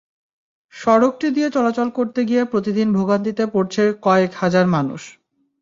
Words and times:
সড়কটি 0.73 1.27
দিয়ে 1.35 1.49
চলাচল 1.49 1.87
করতে 1.89 2.19
গিয়ে 2.25 2.43
প্রতিদিন 2.45 2.87
ভোগান্তিতে 2.97 3.43
পড়ছে 3.53 3.83
কয়েক 4.03 4.31
হাজার 4.35 4.65
মানুষ। 4.67 5.01